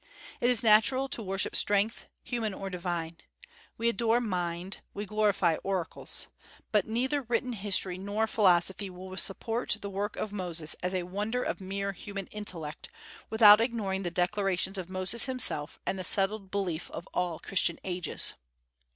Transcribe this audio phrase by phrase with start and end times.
[0.39, 3.17] It is natural to worship strength, human or divine.
[3.77, 6.27] We adore mind; we glorify oracles.
[6.71, 11.43] But neither written history nor philosophy will support the work of Moses as a wonder
[11.43, 12.89] of mere human intellect,
[13.29, 18.33] without ignoring the declarations of Moses himself and the settled belief of all Christian ages.